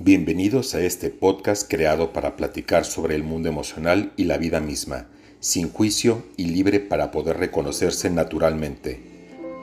[0.00, 5.08] Bienvenidos a este podcast creado para platicar sobre el mundo emocional y la vida misma,
[5.40, 9.00] sin juicio y libre para poder reconocerse naturalmente.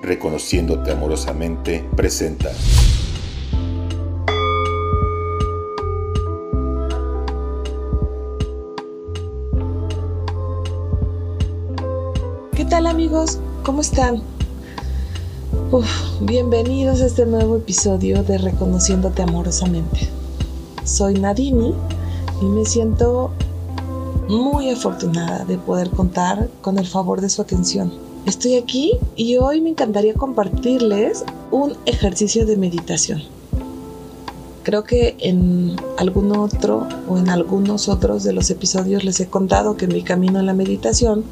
[0.04, 2.52] Reconociéndote amorosamente, presenta.
[12.58, 13.40] ¿Qué tal amigos?
[13.64, 14.22] ¿Cómo están?
[16.22, 20.15] bienvenidos a este nuevo episodio de Reconociéndote amorosamente.
[20.86, 21.74] Soy Nadini
[22.42, 23.32] y me siento
[24.30, 27.92] muy afortunada de poder contar con el favor de su atención.
[28.28, 33.24] Estoy aquí y hoy me encantaría compartirles un ejercicio de meditación.
[34.62, 39.78] Creo que en algún otro o en algunos otros de los episodios les he contado
[39.78, 41.24] que mi camino en la meditación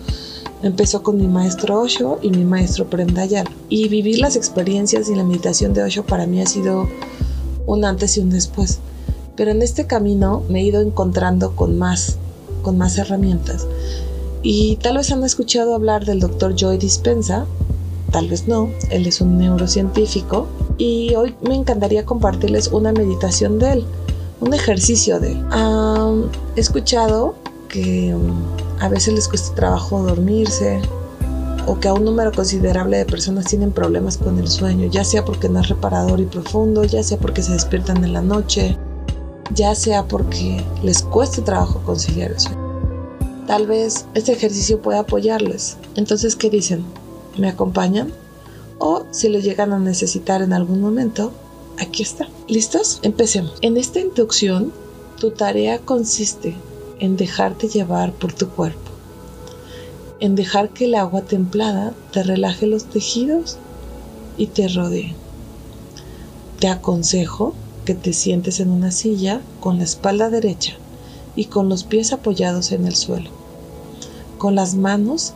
[0.64, 3.14] empezó con mi maestro Osho y mi maestro Prem
[3.70, 6.88] Y vivir las experiencias y la meditación de Osho para mí ha sido
[7.68, 8.80] un antes y un después.
[9.36, 12.18] Pero en este camino me he ido encontrando con más,
[12.62, 13.68] con más herramientas.
[14.42, 17.46] Y tal vez han escuchado hablar del doctor Joy Dispensa,
[18.12, 23.72] tal vez no, él es un neurocientífico y hoy me encantaría compartirles una meditación de
[23.72, 23.86] él,
[24.42, 25.46] un ejercicio de él.
[26.56, 27.36] he escuchado
[27.70, 28.16] que
[28.80, 30.82] a veces les cuesta trabajo dormirse
[31.66, 35.24] o que a un número considerable de personas tienen problemas con el sueño, ya sea
[35.24, 38.78] porque no es reparador y profundo, ya sea porque se despiertan en la noche,
[39.54, 42.58] ya sea porque les cuesta trabajo conciliar el.
[43.48, 45.78] Tal vez este ejercicio pueda apoyarles.
[45.96, 46.84] Entonces, ¿qué dicen?
[47.38, 48.12] ¿Me acompañan?
[48.80, 51.32] O si lo llegan a necesitar en algún momento,
[51.78, 52.28] aquí está.
[52.48, 53.00] ¿Listos?
[53.02, 53.56] Empecemos.
[53.62, 54.72] En esta inducción,
[55.20, 56.56] tu tarea consiste
[57.00, 58.92] en dejarte llevar por tu cuerpo,
[60.20, 63.58] en dejar que el agua templada te relaje los tejidos
[64.38, 65.14] y te rodee.
[66.60, 67.54] Te aconsejo
[67.86, 70.74] que te sientes en una silla con la espalda derecha
[71.36, 73.30] y con los pies apoyados en el suelo,
[74.38, 75.34] con las manos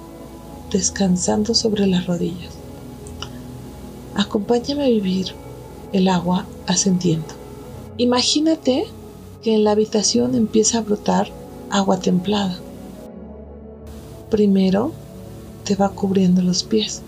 [0.71, 2.53] descansando sobre las rodillas.
[4.15, 5.33] Acompáñame a vivir
[5.93, 7.27] el agua ascendiendo.
[7.97, 8.85] Imagínate
[9.41, 11.29] que en la habitación empieza a brotar
[11.69, 12.57] agua templada.
[14.29, 14.91] Primero
[15.63, 17.01] te va cubriendo los pies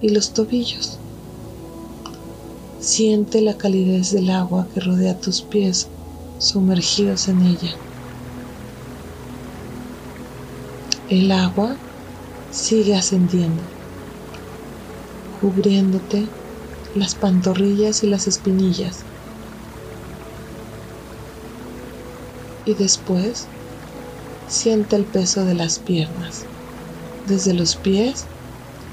[0.00, 0.98] y los tobillos.
[2.86, 5.88] Siente la calidez del agua que rodea tus pies
[6.38, 7.80] sumergidos en ella.
[11.08, 11.80] El agua
[12.48, 13.64] sigue ascendiendo,
[15.40, 16.30] cubriéndote
[16.94, 19.04] las pantorrillas y las espinillas.
[22.64, 23.48] y después
[24.46, 26.46] siente el peso de las piernas,
[27.24, 28.28] desde los pies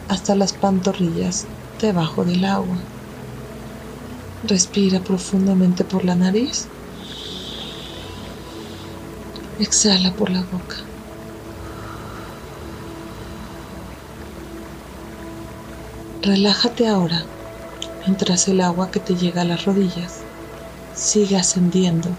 [0.07, 1.45] hasta las pantorrillas
[1.79, 2.92] debajo del agua.
[4.45, 6.73] Respira profundamente por la nariz.
[9.57, 10.75] Exhala por la boca.
[16.21, 17.31] Relájate ahora
[18.05, 20.27] mientras el agua que te llega a las rodillas
[20.91, 22.09] sigue ascendiendo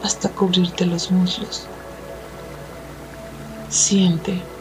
[0.00, 1.72] hasta cubrirte los muslos.
[3.66, 4.52] Siente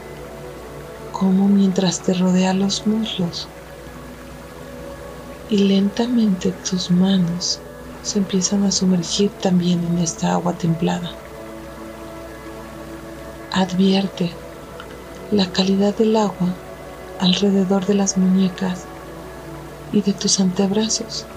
[1.12, 3.57] cómo mientras te rodea los muslos
[5.50, 7.62] y lentamente tus manos
[8.02, 11.20] se empiezan a sumergir también en esta agua templada.
[13.52, 14.36] Advierte
[15.30, 16.62] la calidad del agua
[17.20, 18.90] alrededor de las muñecas
[19.92, 21.30] y de tus antebrazos.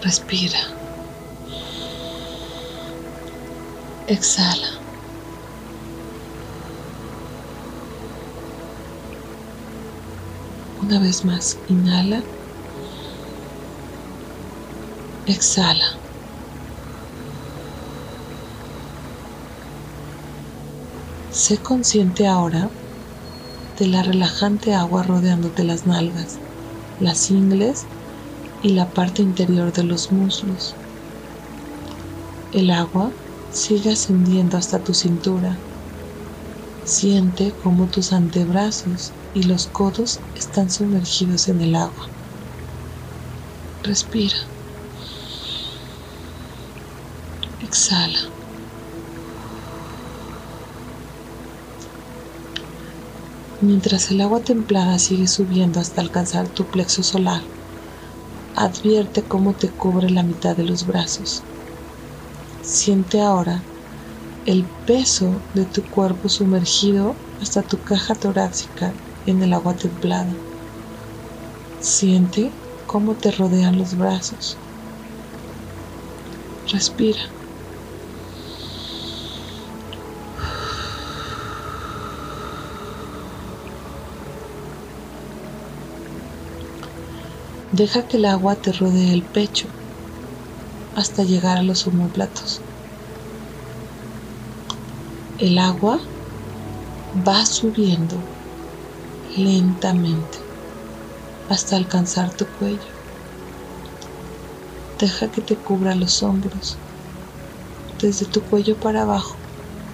[0.00, 0.58] Respira.
[4.06, 4.75] Exhala.
[10.86, 12.22] Una vez más, inhala.
[15.26, 16.00] Exhala.
[21.28, 22.70] Sé consciente ahora
[23.76, 26.38] de la relajante agua rodeándote las nalgas,
[27.00, 27.88] las ingles
[28.62, 30.78] y la parte interior de los muslos.
[32.52, 33.16] El agua
[33.50, 35.65] sigue ascendiendo hasta tu cintura.
[36.86, 42.14] Siente cómo tus antebrazos y los codos están sumergidos en el agua.
[43.82, 44.36] Respira.
[47.58, 48.20] Exhala.
[53.60, 57.50] Mientras el agua templada sigue subiendo hasta alcanzar tu plexo solar,
[58.54, 61.46] Advierte cómo te cubre la mitad de los brazos.
[62.60, 63.66] Siente ahora
[64.46, 68.94] el peso de tu cuerpo sumergido hasta tu caja torácica
[69.24, 70.36] en el agua templada.
[71.80, 72.54] Siente
[72.86, 74.56] cómo te rodean los brazos.
[76.66, 77.18] Respira.
[87.72, 89.68] Deja que el agua te rodee el pecho
[90.94, 92.65] hasta llegar a los homóplatos.
[95.38, 96.00] El agua
[97.14, 98.24] va subiendo
[99.36, 100.38] lentamente
[101.46, 102.94] hasta alcanzar tu cuello.
[104.98, 106.78] Deja que te cubra los hombros.
[108.00, 109.36] Desde tu cuello para abajo,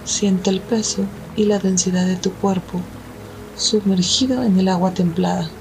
[0.05, 2.85] siente el peso y la densidad de tu cuerpo
[3.53, 5.51] sumergido en el agua templada.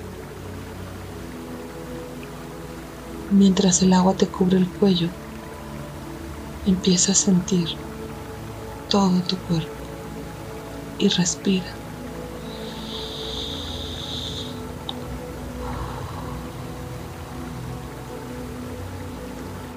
[3.31, 5.11] Mientras el agua te cubre el cuello,
[6.67, 7.69] empieza a sentir
[8.89, 9.72] todo tu cuerpo
[11.03, 11.67] y respira.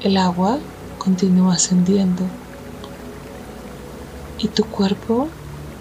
[0.02, 0.60] El agua
[1.00, 2.30] continúa ascendiendo
[4.38, 5.32] y tu cuerpo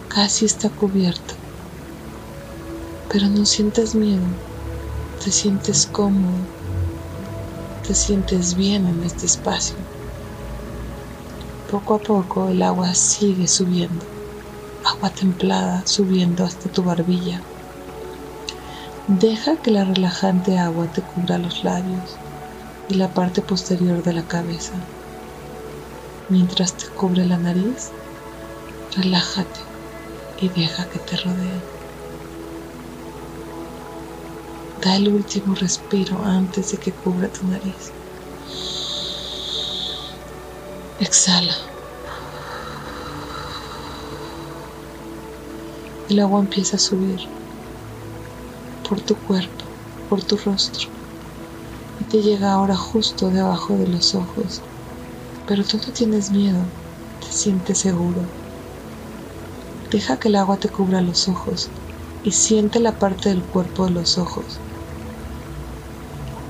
[0.09, 1.35] casi está cubierto.
[3.13, 4.25] Pero no sientes miedo,
[5.23, 6.39] te sientes cómodo,
[7.87, 9.77] te sientes bien en este espacio.
[11.71, 14.14] Poco a poco el agua sigue subiendo,
[15.05, 17.43] agua templada subiendo hasta tu barbilla.
[19.07, 22.17] Deja que la relajante agua te cubra los labios
[22.89, 24.73] y la parte posterior de la cabeza.
[26.31, 27.91] Mientras te cubre la nariz,
[28.97, 29.61] relájate
[30.41, 31.61] y deja que te rodee.
[34.81, 37.93] Da el último respiro antes de que cubra tu nariz.
[40.99, 41.74] Exhala.
[46.09, 47.21] El agua empieza a subir
[48.89, 49.65] por tu cuerpo,
[50.09, 50.89] por tu rostro
[51.99, 54.63] y te llega ahora justo debajo de los ojos.
[55.47, 56.67] Pero tú no tienes miedo,
[57.21, 58.29] te sientes seguro.
[59.91, 61.71] Deja que el agua te cubra los ojos
[62.23, 64.61] y siente la parte del cuerpo de los ojos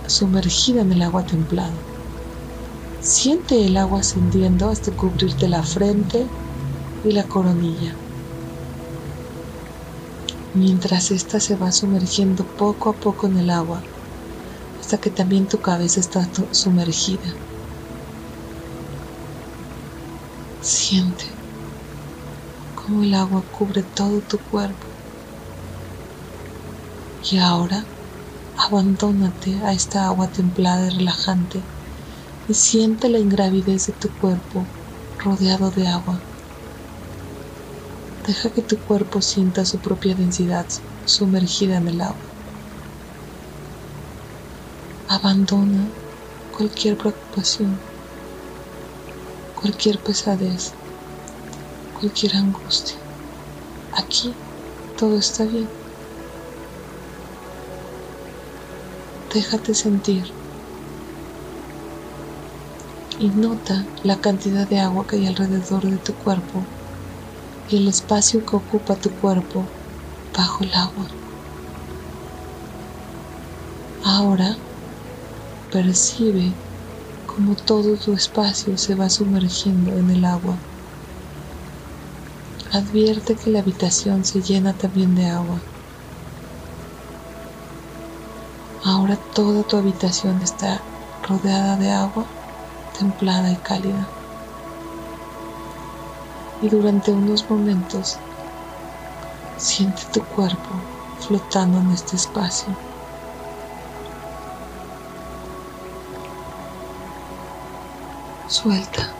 [0.07, 1.81] sumergida en el agua templada.
[3.01, 6.29] Siente el agua ascendiendo hasta cubrirte la frente
[7.03, 8.04] y la coronilla.
[10.55, 13.83] Mientras ésta se va sumergiendo poco a poco en el agua,
[14.81, 17.37] hasta que también tu cabeza está sumergida.
[20.61, 21.25] Siente
[22.77, 24.87] cómo el agua cubre todo tu cuerpo.
[27.31, 27.89] Y ahora
[28.57, 31.65] abandónate a esta agua templada y relajante
[32.47, 34.69] y siente la ingravidez de tu cuerpo
[35.19, 36.23] rodeado de agua.
[38.27, 40.67] Deja que tu cuerpo sienta su propia densidad
[41.05, 42.25] sumergida en el agua.
[45.07, 45.93] Abandona
[46.51, 47.83] cualquier preocupación,
[49.55, 50.73] cualquier pesadez,
[51.93, 52.97] cualquier angustia.
[53.93, 54.35] Aquí
[54.97, 55.69] todo está bien.
[59.35, 60.33] Déjate sentir
[63.19, 66.74] y nota la cantidad de agua que hay alrededor de tu cuerpo
[67.67, 69.67] y el espacio que ocupa tu cuerpo
[70.37, 71.09] bajo el agua.
[74.03, 74.59] Ahora
[75.71, 76.55] percibe
[77.27, 80.61] como todo tu espacio se va sumergiendo en el agua.
[82.73, 85.63] Advierte que la habitación se llena también de agua.
[88.85, 90.85] Ahora toda tu habitación está
[91.23, 92.27] rodeada de agua
[92.99, 94.24] templada y cálida.
[96.65, 98.17] Y durante unos momentos
[99.59, 100.71] siente tu cuerpo
[101.21, 102.75] flotando en este espacio.
[108.49, 109.13] Suelta.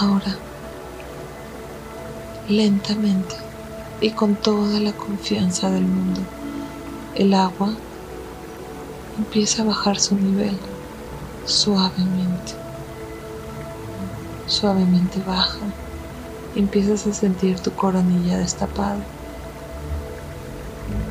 [0.00, 0.34] Ahora,
[2.48, 3.36] lentamente
[4.00, 6.22] y con toda la confianza del mundo,
[7.14, 7.74] el agua
[9.18, 10.58] empieza a bajar su nivel
[11.44, 12.67] suavemente.
[14.48, 15.66] Suavemente baja.
[16.56, 18.98] Empiezas a sentir tu coronilla destapada.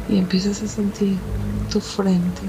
[0.09, 1.17] Y empiezas a sentir
[1.71, 2.41] tu frente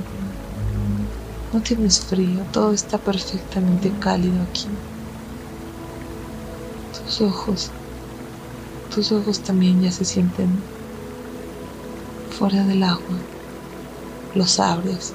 [1.53, 4.69] no tienes frío, todo está perfectamente cálido aquí.
[6.93, 7.71] Tus ojos,
[8.95, 10.63] tus ojos también ya se sienten
[12.39, 13.17] fuera del agua.
[14.35, 15.15] Los abres.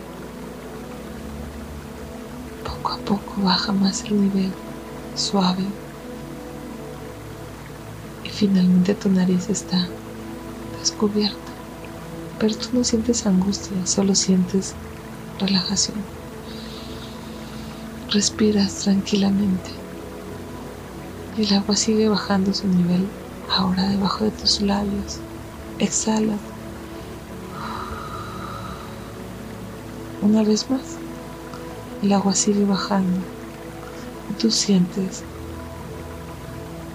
[2.63, 4.51] Poco a poco baja más el nivel,
[5.15, 5.63] suave.
[8.23, 9.87] Y finalmente tu nariz está
[10.79, 11.37] descubierta.
[12.39, 14.75] Pero tú no sientes angustia, solo sientes
[15.39, 15.97] relajación.
[18.09, 19.71] Respiras tranquilamente
[21.35, 23.07] y el agua sigue bajando su nivel
[23.49, 25.19] ahora debajo de tus labios.
[25.79, 26.37] Exhala.
[30.21, 30.97] Una vez más,
[32.01, 33.32] el agua sigue bajando
[34.39, 35.27] tú sientes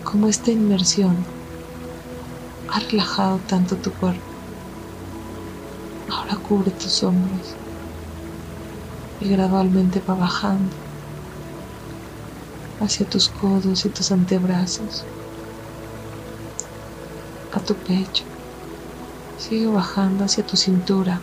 [0.02, 1.26] como esta inmersión
[2.66, 4.24] ha relajado tanto tu cuerpo.
[6.08, 7.60] Ahora cubre tus hombros
[9.20, 10.76] y gradualmente va bajando
[12.80, 15.04] hacia tus codos y tus antebrazos,
[17.50, 18.24] a tu pecho.
[19.36, 21.20] Sigue bajando hacia tu cintura.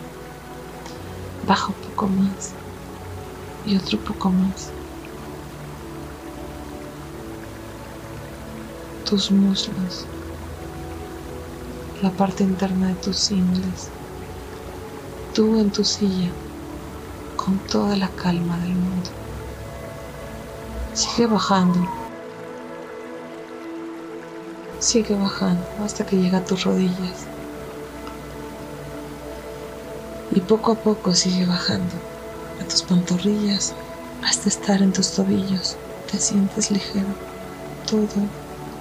[1.42, 2.54] Baja un poco más
[3.64, 4.76] y otro poco más.
[9.08, 10.04] Tus muslos,
[12.02, 13.88] la parte interna de tus ingles,
[15.32, 16.32] tú en tu silla
[17.36, 19.10] con toda la calma del mundo.
[20.92, 21.88] Sigue bajando.
[24.80, 27.28] Sigue bajando hasta que llega a tus rodillas.
[30.32, 31.94] Y poco a poco sigue bajando
[32.60, 33.72] a tus pantorrillas
[34.24, 35.76] hasta estar en tus tobillos.
[36.10, 37.14] Te sientes ligero.
[37.86, 38.28] Todo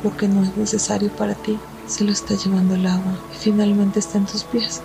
[0.05, 1.57] lo que no es necesario para ti
[1.87, 4.81] se lo está llevando el agua y finalmente está en tus pies.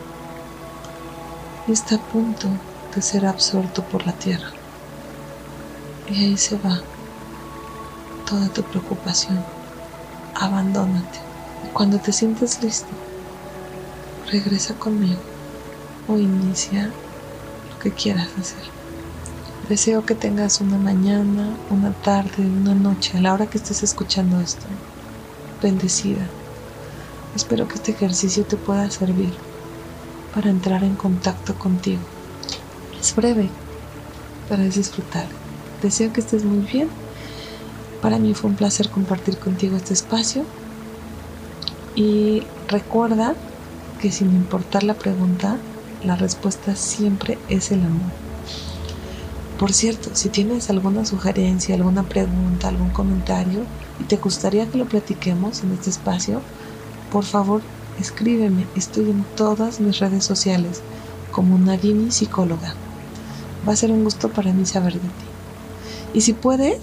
[1.69, 2.49] Y está a punto
[2.95, 4.49] de ser absorto por la tierra.
[6.09, 6.81] Y ahí se va
[8.27, 9.45] toda tu preocupación.
[10.35, 11.19] Abandónate.
[11.75, 12.89] cuando te sientes listo,
[14.33, 15.21] regresa conmigo
[16.09, 16.87] o inicia
[17.71, 18.65] lo que quieras hacer.
[19.69, 24.41] Deseo que tengas una mañana, una tarde, una noche, a la hora que estés escuchando
[24.41, 24.67] esto,
[25.63, 26.29] bendecida.
[27.35, 29.33] Espero que este ejercicio te pueda servir
[30.35, 32.03] para entrar en contacto contigo.
[33.01, 33.49] Es breve,
[34.49, 35.27] pero es disfrutar.
[35.83, 36.89] Deseo que estés muy bien
[38.01, 40.45] para mí fue un placer compartir contigo este espacio
[41.95, 43.35] y recuerda
[44.01, 45.59] que sin importar la pregunta,
[46.03, 48.30] la respuesta siempre es el amor.
[49.61, 53.61] Por cierto, si tienes alguna sugerencia, alguna pregunta, algún comentario
[54.01, 56.41] y te gustaría que lo platiquemos en este espacio,
[57.13, 57.61] por favor
[58.01, 58.67] escríbeme.
[58.75, 60.81] Estoy en todas mis redes sociales
[61.31, 62.73] como Nadini Psicóloga.
[63.69, 65.27] Va a ser un gusto para mí saber de ti.
[66.15, 66.79] Y si puedes,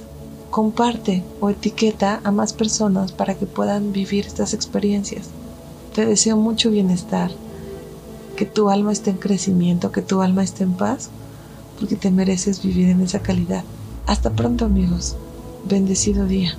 [0.52, 5.30] comparte o etiqueta a más personas para que puedan vivir estas experiencias.
[5.96, 7.32] Te deseo mucho bienestar,
[8.36, 11.10] que tu alma esté en crecimiento, que tu alma esté en paz,
[11.80, 13.66] porque te mereces vivir en esa calidad.
[14.06, 15.16] Hasta pronto amigos,
[15.64, 16.58] bendecido día.